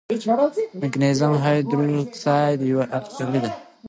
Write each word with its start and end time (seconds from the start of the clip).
مګنیزیم 0.81 1.33
هایدروکساید 1.43 2.59
یوه 2.71 2.85
القلي 2.97 3.39
ده. 3.43 3.51